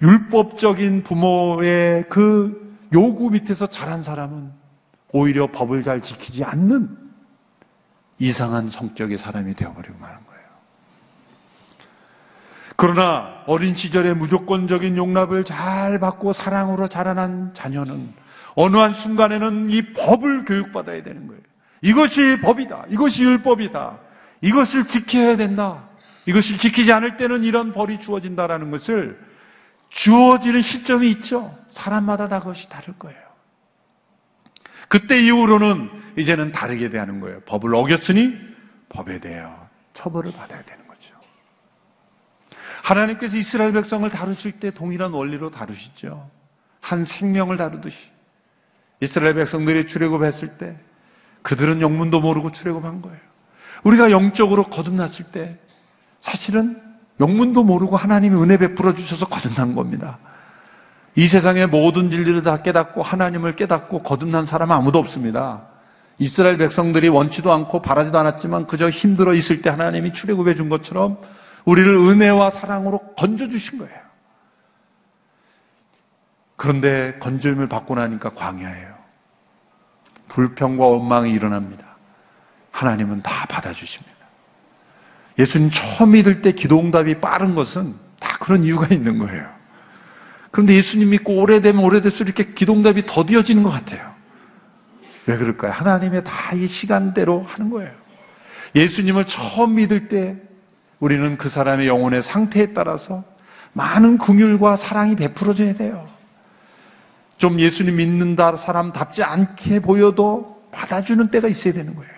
[0.02, 4.52] 율법적인 부모의 그 요구 밑에서 자란 사람은
[5.12, 6.96] 오히려 법을 잘 지키지 않는
[8.18, 10.35] 이상한 성격의 사람이 되어버리고 마는 거예요.
[12.76, 18.12] 그러나 어린 시절에 무조건적인 용납을 잘 받고 사랑으로 자라난 자녀는
[18.54, 21.40] 어느 한 순간에는 이 법을 교육받아야 되는 거예요.
[21.82, 22.86] 이것이 법이다.
[22.90, 23.98] 이것이 율법이다.
[24.42, 25.88] 이것을 지켜야 된다.
[26.26, 29.18] 이것을 지키지 않을 때는 이런 벌이 주어진다라는 것을
[29.90, 31.56] 주어지는 시점이 있죠.
[31.70, 33.18] 사람마다 다 그것이 다를 거예요.
[34.88, 37.40] 그때 이후로는 이제는 다르게 대하는 거예요.
[37.40, 38.34] 법을 어겼으니
[38.88, 40.85] 법에 대하여 처벌을 받아야 되는 거죠.
[42.86, 46.30] 하나님께서 이스라엘 백성을 다루실 때 동일한 원리로 다루시죠.
[46.80, 47.96] 한 생명을 다루듯이.
[49.00, 50.76] 이스라엘 백성들이 출애굽했을 때
[51.42, 53.18] 그들은 영문도 모르고 출애굽한 거예요.
[53.82, 55.58] 우리가 영적으로 거듭났을 때
[56.20, 56.80] 사실은
[57.18, 60.18] 영문도 모르고 하나님이 은혜 베풀어 주셔서 거듭난 겁니다.
[61.16, 65.66] 이 세상의 모든 진리를 다 깨닫고 하나님을 깨닫고 거듭난 사람은 아무도 없습니다.
[66.18, 71.18] 이스라엘 백성들이 원치도 않고 바라지도 않았지만 그저 힘들어 있을 때 하나님이 출애굽해 준 것처럼
[71.66, 74.06] 우리를 은혜와 사랑으로 건져 주신 거예요.
[76.56, 78.94] 그런데 건져임을 받고 나니까 광야예요.
[80.28, 81.84] 불평과 원망이 일어납니다.
[82.70, 84.16] 하나님은 다 받아주십니다.
[85.38, 89.46] 예수님 처음 믿을 때 기도 응답이 빠른 것은 다 그런 이유가 있는 거예요.
[90.50, 94.14] 그런데 예수님 믿고 오래되면 오래될수록 이렇게 기도 응답이 더디어지는 것 같아요.
[95.26, 95.72] 왜 그럴까요?
[95.72, 97.90] 하나님의 다 이 시간대로 하는 거예요.
[98.74, 100.36] 예수님을 처음 믿을 때
[101.00, 103.24] 우리는 그 사람의 영혼의 상태에 따라서
[103.72, 106.08] 많은 긍휼과 사랑이 베풀어져야 돼요.
[107.38, 112.16] 좀 예수님 믿는다 사람답지 않게 보여도 받아주는 때가 있어야 되는 거예요.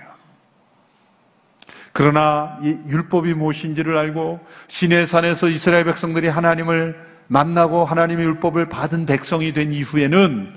[1.92, 4.38] 그러나 이 율법이 무엇인지를 알고
[4.68, 10.54] 시내 산에서 이스라엘 백성들이 하나님을 만나고 하나님의 율법을 받은 백성이 된 이후에는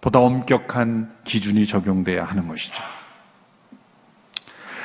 [0.00, 2.74] 보다 엄격한 기준이 적용돼야 하는 것이죠.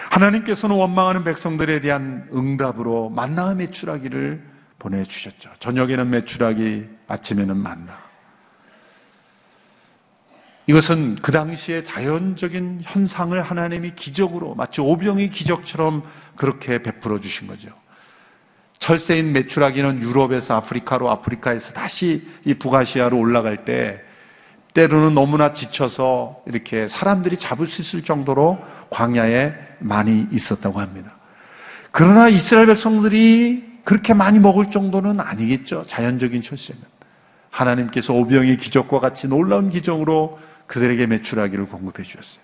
[0.09, 4.43] 하나님께서는 원망하는 백성들에 대한 응답으로 만나의 메추라기를
[4.79, 5.51] 보내주셨죠.
[5.59, 7.97] 저녁에는 메추라기, 아침에는 만나.
[10.67, 16.03] 이것은 그 당시에 자연적인 현상을 하나님이 기적으로 마치 오병의 기적처럼
[16.35, 17.69] 그렇게 베풀어 주신 거죠.
[18.77, 24.01] 철새인 메추라기는 유럽에서 아프리카로 아프리카에서 다시 이 북아시아로 올라갈 때
[24.79, 28.57] 때로는 너무나 지쳐서 이렇게 사람들이 잡을 수 있을 정도로
[28.91, 31.17] 광야에 많이 있었다고 합니다.
[31.91, 35.83] 그러나 이스라엘 백성들이 그렇게 많이 먹을 정도는 아니겠죠.
[35.87, 36.81] 자연적인 철새는.
[37.49, 42.39] 하나님께서 오병의 기적과 같이 놀라운 기적으로 그들에게 메추라기를 공급해 주셨어요.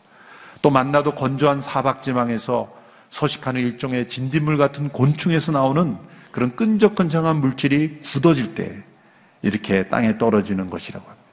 [0.62, 2.74] 또 만나도 건조한 사박지망에서
[3.12, 5.98] 서식하는 일종의 진딧물 같은 곤충에서 나오는
[6.32, 8.84] 그런 끈적끈적한 물질이 굳어질 때
[9.42, 11.25] 이렇게 땅에 떨어지는 것이라고 합니다.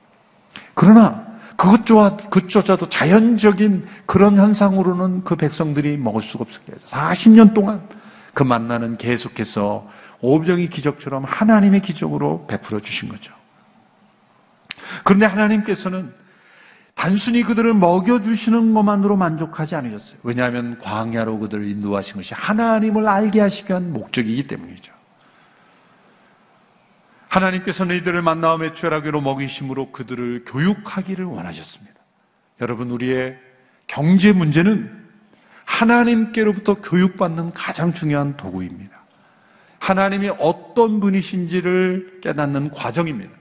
[0.75, 7.88] 그러나 그것조차, 그조차도 자연적인 그런 현상으로는 그 백성들이 먹을 수가 없었게 해서 40년 동안
[8.35, 9.88] 그 만나는 계속해서
[10.21, 13.33] 오병의 기적처럼 하나님의 기적으로 베풀어 주신 거죠.
[15.05, 16.12] 그런데 하나님께서는
[16.95, 20.19] 단순히 그들을 먹여주시는 것만으로 만족하지 않으셨어요.
[20.23, 24.93] 왜냐하면 광야로 그들을 인도하신 것이 하나님을 알게 하시기 위한 목적이기 때문이죠.
[27.33, 31.95] 하나님께서는 이들을 만나움의 죄라기로 먹이심으로 그들을 교육하기를 원하셨습니다.
[32.61, 33.38] 여러분, 우리의
[33.87, 35.03] 경제 문제는
[35.64, 39.01] 하나님께로부터 교육받는 가장 중요한 도구입니다.
[39.79, 43.33] 하나님이 어떤 분이신지를 깨닫는 과정입니다.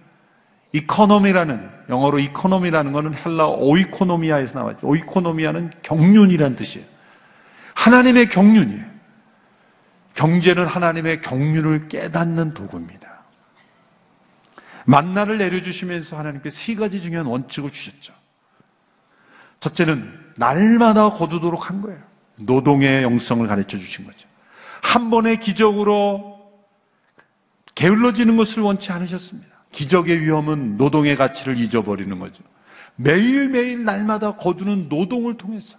[0.71, 4.87] economy라는 영어로 economy라는 것은 헬라 οἰκονομία에서 나왔죠.
[4.87, 6.87] οἰκονομία는 경륜이란 뜻이에요.
[7.73, 8.85] 하나님의 경륜이에요.
[10.13, 13.10] 경제는 하나님의 경륜을 깨닫는 도구입니다.
[14.91, 18.13] 만나를 내려주시면서 하나님께 세 가지 중요한 원칙을 주셨죠.
[19.61, 21.99] 첫째는 날마다 거두도록 한 거예요.
[22.35, 24.27] 노동의 영성을 가르쳐 주신 거죠.
[24.81, 26.41] 한 번의 기적으로
[27.75, 29.49] 게을러지는 것을 원치 않으셨습니다.
[29.71, 32.43] 기적의 위험은 노동의 가치를 잊어버리는 거죠.
[32.97, 35.77] 매일매일 날마다 거두는 노동을 통해서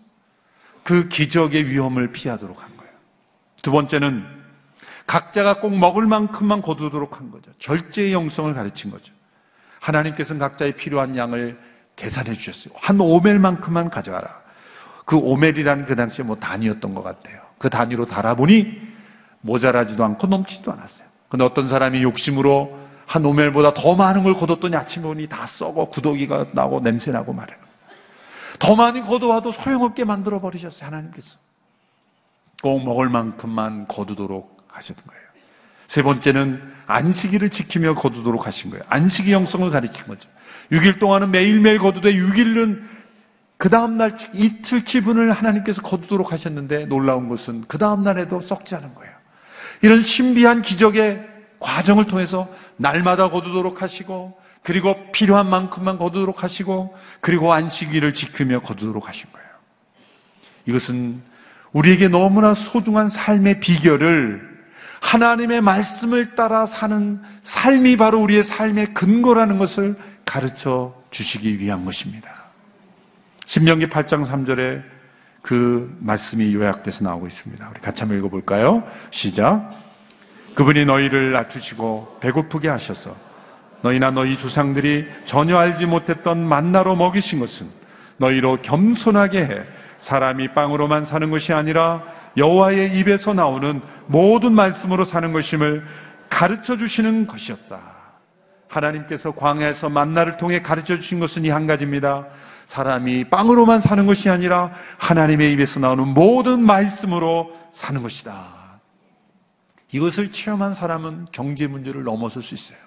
[0.85, 2.93] 그 기적의 위험을 피하도록 한 거예요.
[3.63, 4.42] 두 번째는
[5.07, 7.51] 각자가 꼭 먹을 만큼만 거두도록 한 거죠.
[7.59, 9.13] 절제의 영성을 가르친 거죠.
[9.81, 11.59] 하나님께서는 각자의 필요한 양을
[11.97, 12.75] 계산해 주셨어요.
[12.79, 14.43] 한 오멜만큼만 가져가라.
[15.05, 17.41] 그 오멜이라는 그 당시에 뭐 단위였던 것 같아요.
[17.59, 18.81] 그 단위로 달아보니
[19.41, 21.09] 모자라지도 않고 넘치지도 않았어요.
[21.29, 26.47] 근데 어떤 사람이 욕심으로 한 오멜보다 더 많은 걸 거뒀더니 아침에 오니 다 썩어 구더기가
[26.53, 27.61] 나고 냄새 나고 말이에요.
[28.59, 30.87] 더 많이 거둬와도 소용없게 만들어 버리셨어요.
[30.87, 31.37] 하나님께서.
[32.63, 35.23] 꼭 먹을 만큼만 거두도록 하셨던 거예요.
[35.87, 38.85] 세 번째는 안식일을 지키며 거두도록 하신 거예요.
[38.89, 40.29] 안식의 영성을 가리킨 거죠.
[40.71, 42.83] 6일 동안은 매일매일 거두되 6일은
[43.59, 49.13] 그 다음날 이틀 치분을 하나님께서 거두도록 하셨는데 놀라운 것은 그 다음날에도 썩지 않은 거예요.
[49.83, 51.29] 이런 신비한 기적의
[51.61, 59.25] 과정을 통해서 날마다 거두도록 하시고 그리고 필요한 만큼만 거두도록 하시고 그리고 안식일을 지키며 거두도록 하신
[59.33, 59.49] 거예요.
[60.67, 61.23] 이것은
[61.73, 64.52] 우리에게 너무나 소중한 삶의 비결을
[65.03, 72.31] 하나님의 말씀을 따라 사는 삶이 바로 우리의 삶의 근거라는 것을 가르쳐 주시기 위한 것입니다.
[73.47, 74.83] 신명기 8장 3절에
[75.43, 77.69] 그 말씀이 요약돼서 나오고 있습니다.
[77.69, 78.85] 우리 같이 한번 읽어볼까요?
[79.11, 79.71] 시작.
[80.55, 83.17] 그분이 너희를 낮추시고 배고프게 하셔서
[83.83, 87.67] 너희나 너희 조상들이 전혀 알지 못했던 만나로 먹이신 것은
[88.19, 89.63] 너희로 겸손하게 해
[89.99, 92.05] 사람이 빵으로만 사는 것이 아니라
[92.37, 95.85] 여호와의 입에서 나오는 모든 말씀으로 사는 것임을
[96.29, 97.81] 가르쳐 주시는 것이었다.
[98.69, 102.27] 하나님께서 광야에서 만나를 통해 가르쳐 주신 것은 이 한 가지입니다.
[102.69, 108.63] 사람이 빵으로만 사는 것이 아니라 하나님의 입에서 나오는 모든 말씀으로 사는 것이다.
[109.93, 112.79] 이것을 체험한 사람은 경제 문제를 넘어설 수 있어요.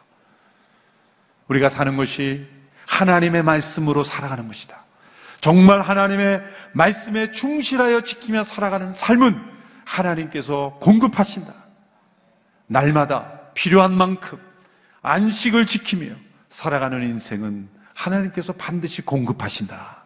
[1.49, 2.47] 우리가 사는 것이
[2.87, 4.84] 하나님의 말씀으로 살아가는 것이다.
[5.41, 6.41] 정말 하나님의
[6.73, 9.35] 말씀에 충실하여 지키며 살아가는 삶은
[9.85, 11.53] 하나님께서 공급하신다.
[12.67, 14.39] 날마다 필요한 만큼
[15.01, 16.13] 안식을 지키며
[16.49, 20.03] 살아가는 인생은 하나님께서 반드시 공급하신다.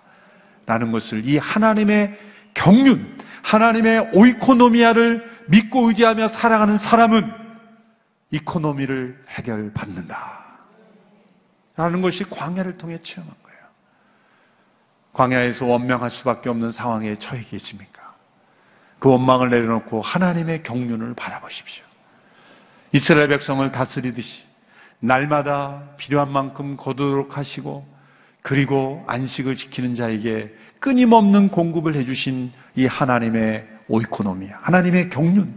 [0.66, 2.18] 라는 것을 이 하나님의
[2.54, 7.32] 경륜, 하나님의 오이코노미아를 믿고 의지하며 살아가는 사람은
[8.32, 10.40] 이코노미를 해결받는다.
[11.76, 13.49] 라는 것이 광야를 통해 체험한 거예요.
[15.14, 18.16] 광야에서 원망할 수밖에 없는 상황에 처해 계십니까?
[19.00, 21.84] 그 원망을 내려놓고 하나님의 경륜을 바라보십시오.
[22.92, 24.44] 이스라엘 백성을 다스리듯이
[25.00, 27.88] 날마다 필요한 만큼 거두도록 하시고
[28.42, 35.54] 그리고 안식을 지키는 자에게 끊임없는 공급을 해주신 이 하나님의 오이코노미아, 하나님의 경륜,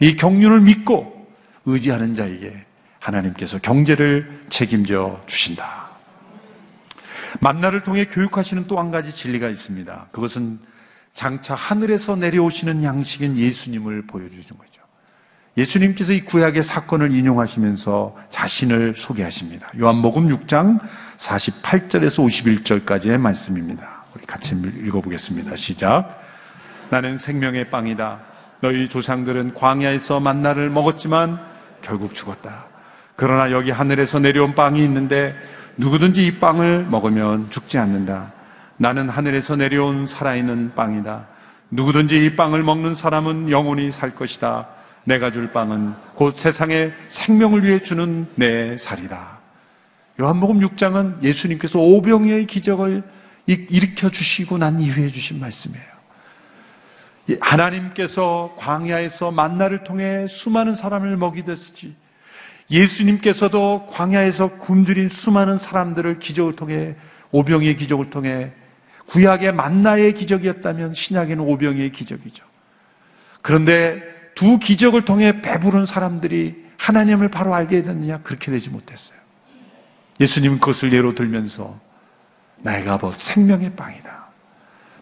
[0.00, 1.26] 이 경륜을 믿고
[1.64, 2.64] 의지하는 자에게
[2.98, 5.87] 하나님께서 경제를 책임져 주신다.
[7.40, 10.08] 만나를 통해 교육하시는 또 한 가지 진리가 있습니다.
[10.12, 10.58] 그것은
[11.12, 14.82] 장차 하늘에서 내려오시는 양식인 예수님을 보여주는 거죠.
[15.56, 19.72] 예수님께서 이 구약의 사건을 인용하시면서 자신을 소개하십니다.
[19.78, 20.78] 요한복음 6장
[21.18, 24.04] 48절에서 51절까지의 말씀입니다.
[24.14, 25.56] 우리 같이 읽어보겠습니다.
[25.56, 26.20] 시작.
[26.90, 28.20] 나는 생명의 빵이다.
[28.60, 31.40] 너희 조상들은 광야에서 만나를 먹었지만
[31.82, 32.66] 결국 죽었다.
[33.16, 35.34] 그러나 여기 하늘에서 내려온 빵이 있는데
[35.78, 38.32] 누구든지 이 빵을 먹으면 죽지 않는다.
[38.76, 41.26] 나는 하늘에서 내려온 살아있는 빵이다.
[41.70, 44.68] 누구든지 이 빵을 먹는 사람은 영원히 살 것이다.
[45.04, 49.38] 내가 줄 빵은 곧 세상의 생명을 위해 주는 내 살이다.
[50.20, 53.02] 요한복음 6장은 예수님께서 오병이의 기적을
[53.46, 55.98] 일으켜 주시고 난 이후에 주신 말씀이에요.
[57.40, 61.94] 하나님께서 광야에서 만나를 통해 수많은 사람을 먹이듯이
[62.70, 66.96] 예수님께서도 광야에서 굶주린 수많은 사람들을 기적을 통해
[67.32, 68.52] 오병이의 기적을 통해
[69.06, 72.44] 구약의 만나의 기적이었다면 신약에는 오병이의 기적이죠.
[73.40, 74.02] 그런데
[74.34, 78.18] 두 기적을 통해 배부른 사람들이 하나님을 바로 알게 됐느냐?
[78.22, 79.18] 그렇게 되지 못했어요.
[80.20, 81.80] 예수님은 그것을 예로 들면서
[82.58, 84.28] 내가 곧 생명의 빵이다.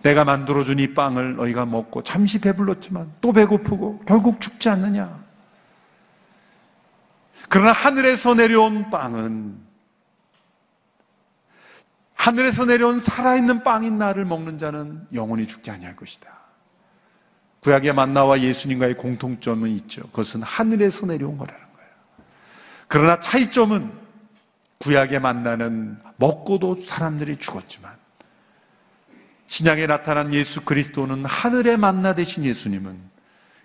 [0.02, 5.25] 내가 만들어준 이 빵을 너희가 먹고 잠시 배불렀지만 또 배고프고 결국 죽지 않느냐?
[7.48, 9.66] 그러나 하늘에서 내려온 빵은
[12.14, 16.28] 하늘에서 내려온 살아있는 빵인 나를 먹는 자는 영원히 죽지 아니할 것이다.
[17.60, 20.02] 구약의 만나와 예수님과의 공통점은 있죠.
[20.08, 21.90] 그것은 하늘에서 내려온 거라는 거예요.
[22.88, 23.92] 그러나 차이점은
[24.78, 27.92] 구약의 만나는 먹고도 사람들이 죽었지만
[29.48, 32.98] 신약에 나타난 예수 그리스도는 하늘의 만나 되신 예수님은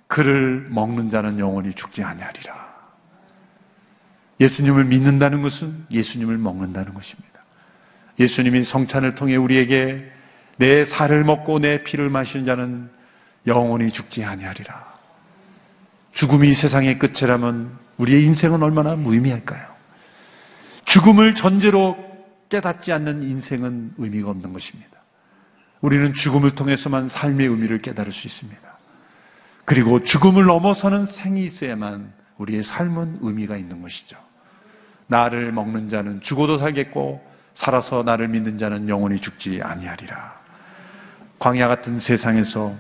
[0.08, 2.61] 그를 먹는 자는 영원히 죽지 아니하리라.
[4.42, 7.30] 예수님을 믿는다는 것은 예수님을 먹는다는 것입니다.
[8.20, 10.12] 예수님이 성찬을 통해 우리에게
[10.58, 12.90] 내 살을 먹고 내 피를 마시는 자는
[13.48, 14.92] 영원히 죽지 아니하리라.
[16.14, 19.72] 죽음이 세상의 끝이라면 우리의 인생은 얼마나 무의미할까요?
[20.86, 21.98] 죽음을 전제로
[22.50, 24.90] 깨닫지 않는 인생은 의미가 없는 것입니다.
[25.80, 28.62] 우리는 죽음을 통해서만 삶의 의미를 깨달을 수 있습니다.
[29.66, 34.18] 그리고 죽음을 넘어서는 생이 있어야만 우리의 삶은 의미가 있는 것이죠.
[35.12, 37.22] 나를 먹는 자는 죽어도 살겠고
[37.54, 40.40] 살아서 나를 믿는 자는 영원히 죽지 아니하리라.
[41.38, 42.74] 광야 같은 세상에서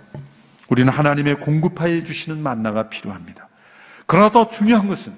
[0.70, 3.50] 우리는 하나님의 공급하여 주시는 만나가 필요합니다.
[4.08, 5.12] 그러나 더 중요한 것은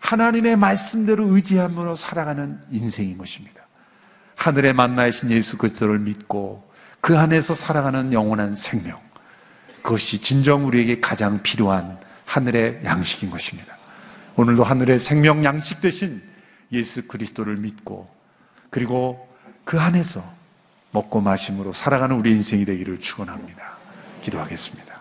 [0.00, 3.62] 하나님의 말씀대로 의지함으로 살아가는 인생인 것입니다.
[4.36, 6.70] 하늘의 만나이신 예수 그리스도를 믿고
[7.02, 8.98] 그 안에서 살아가는 영원한 생명.
[9.82, 13.76] 그것이 진정 우리에게 가장 필요한 하늘의 양식인 것입니다.
[14.36, 16.33] 오늘도 하늘의 생명 양식 대신
[16.72, 18.08] 예수 그리스도를 믿고
[18.70, 19.28] 그리고
[19.64, 20.22] 그 안에서
[20.92, 23.78] 먹고 마심으로 살아가는 우리 인생이 되기를 축원합니다.
[24.22, 24.94] 기도하겠습니다.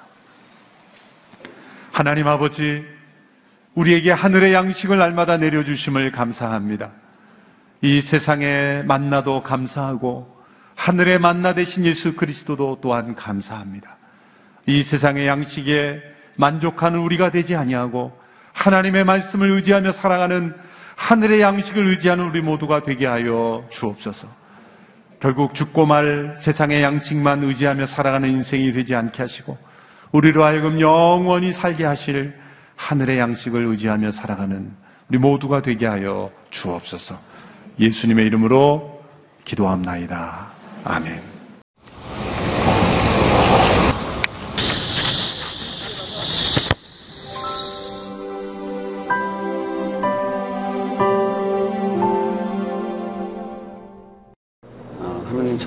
[1.91, 2.83] 하나님 아버지,
[3.75, 6.91] 우리에게 하늘의 양식을 날마다 내려주심을 감사합니다.
[7.81, 10.33] 이 세상에 만나도 감사하고
[10.75, 13.97] 하늘의 만나 되신 예수 그리스도도 또한 감사합니다.
[14.65, 16.01] 이 세상의 양식에
[16.37, 18.17] 만족하는 우리가 되지 아니하고
[18.53, 20.55] 하나님의 말씀을 의지하며 살아가는
[20.95, 24.27] 하늘의 양식을 의지하는 우리 모두가 되게 하여 주옵소서.
[25.19, 29.57] 결국 죽고 말 세상의 양식만 의지하며 살아가는 인생이 되지 않게 하시고
[30.11, 32.33] 우리로 하여금 영원히 살게 하실
[32.75, 34.71] 하늘의 양식을 의지하며 살아가는
[35.09, 37.17] 우리 모두가 되게 하여 주옵소서.
[37.79, 39.01] 예수님의 이름으로
[39.45, 40.47] 기도합나이다.
[40.83, 41.32] 아멘.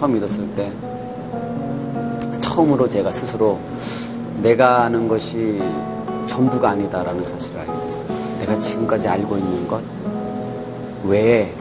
[0.06, 0.70] 처음 믿었을 때
[2.38, 3.58] 처음으로 제가 스스로
[4.40, 5.60] 내가 아는 것이
[6.28, 8.08] 전부가 아니다라는 사실을 알게 됐어요.
[8.38, 9.82] 내가 지금까지 알고 있는 것
[11.02, 11.52] 외에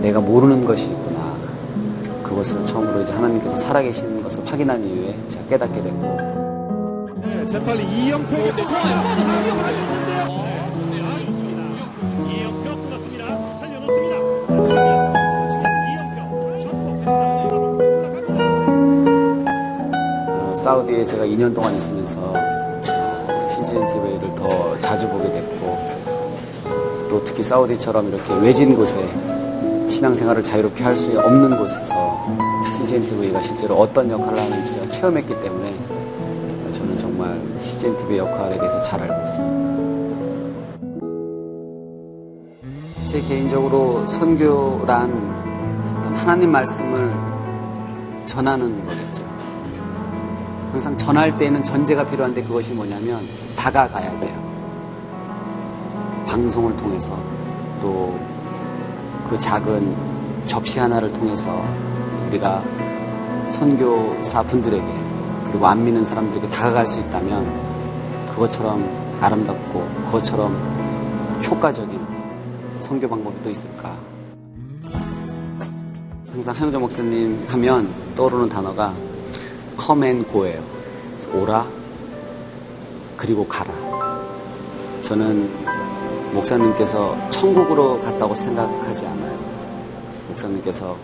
[0.00, 1.36] 내가 모르는 것이 있구나.
[2.24, 8.66] 그것을 처음으로 이제 하나님께서 살아계시는 것을 확인한 이후에 제가 깨닫게 됐고 네, 재빨리 이영표에게 또
[8.66, 8.82] 좋아요.
[11.04, 11.62] 아, 좋습니다.
[12.28, 13.52] 이영표 끊었습니다.
[13.52, 14.16] 살려놓습니다.
[15.88, 16.18] 이영표
[20.62, 25.88] 사우디에 제가 2년 동안 있으면서 어, CGN TV를 더 자주 보게 됐고
[27.10, 29.04] 또 특히 사우디처럼 이렇게 외진 곳에
[29.90, 32.28] 신앙생활을 자유롭게 할 수 없는 곳에서
[32.76, 35.74] CGN TV가 실제로 어떤 역할을 하는지 제가 체험했기 때문에
[36.74, 39.72] 저는 정말 CGN TV 역할에 대해서 잘 알고 있습니다.
[43.08, 45.10] 제 개인적으로 선교란
[46.14, 47.12] 하나님 말씀을
[48.26, 49.01] 전하는 거겠죠.
[50.72, 53.20] 항상 전할 때는 전제가 필요한데 그것이 뭐냐면
[53.56, 54.42] 다가가야 돼요.
[56.26, 57.16] 방송을 통해서
[57.80, 58.32] 또
[59.32, 59.96] 그 작은
[60.44, 61.64] 접시 하나를 통해서
[62.28, 62.62] 우리가
[63.48, 64.84] 선교사 분들에게
[65.46, 67.46] 그리고 안 믿는 사람들에게 다가갈 수 있다면
[68.28, 68.86] 그것처럼
[69.22, 70.52] 아름답고 그것처럼
[71.42, 71.98] 효과적인
[72.82, 73.96] 선교 방법이 또 있을까?
[76.30, 78.92] 항상 한영조 목사님 하면 떠오르는 단어가
[79.76, 80.62] go예요.
[81.34, 81.66] 오라
[83.16, 83.72] 그리고 가라.
[85.02, 85.50] 저는
[86.32, 89.38] 목사님께서 천국으로 갔다고 생각하지 않아요.
[90.28, 90.96] 목사님께서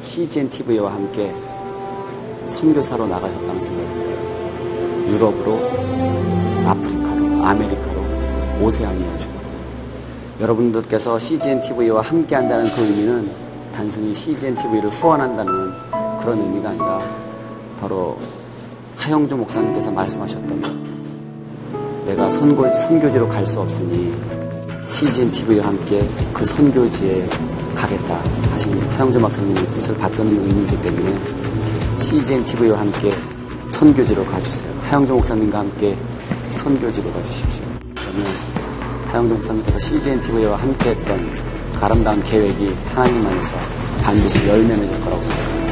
[0.00, 1.34] CGN TV와 함께
[2.46, 4.16] 선교사로 나가셨다는 생각이 들어요.
[5.08, 5.56] 유럽으로,
[6.66, 8.00] 아프리카로, 아메리카로,
[8.62, 9.34] 오세아니아 주로.
[10.40, 13.30] 여러분들께서 CGN TV와 함께 한다는 그 의미는
[13.74, 15.72] 단순히 CGN TV를 후원한다는
[16.20, 17.25] 그런 의미가 아니라
[17.80, 18.18] 바로
[18.96, 20.86] 하영주 목사님께서 말씀하셨던
[22.06, 24.14] 내가 선고, 선교지로 갈 수 없으니
[24.90, 27.28] CGN TV와 함께 그 선교지에
[27.74, 28.20] 가겠다
[28.52, 31.18] 하신 하영주 목사님의 뜻을 받드는 의미이기 때문에
[31.98, 33.12] CGN TV와 함께
[33.72, 34.72] 선교지로 가주세요.
[34.84, 35.96] 하영주 목사님과 함께
[36.54, 37.64] 선교지로 가주십시오.
[37.94, 38.32] 그러면
[39.08, 41.18] 하영주 목사님께서 CGN TV와 함께 했던
[41.74, 43.52] 그 아름다운 계획이 하나님 안에서
[44.02, 45.65] 반드시 열매 맺을 거라고 생각합니다.